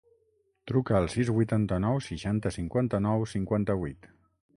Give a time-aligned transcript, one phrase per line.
[0.69, 4.09] Truca al sis, vuitanta-nou, seixanta, cinquanta-nou, cinquanta-vuit.